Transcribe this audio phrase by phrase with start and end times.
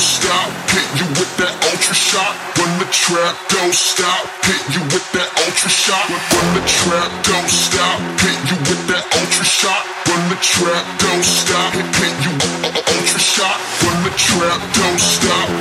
[0.00, 2.32] don't stop, hit you with that ultra shot.
[2.56, 6.08] When the trap don't stop, hit you with that ultra shot.
[6.08, 9.84] When the trap don't stop, hit you with that ultra shot.
[10.08, 13.60] When the trap don't stop, hit, you with ultra shot.
[13.84, 15.59] When the trap don't stop,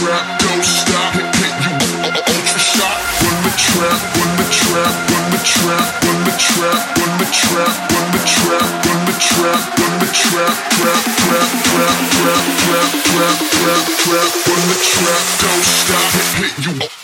[0.00, 2.96] trap don't stop, hit you ultra shot.
[3.20, 7.76] When the trap, when the trap, when the trap, when the trap, when the trap,
[7.92, 13.38] when the trap, when the trap, when the trap, trap, trap, trap, trap, trap, trap,
[13.60, 16.10] trap, trap, when the trap don't stop,
[16.40, 16.99] hit you.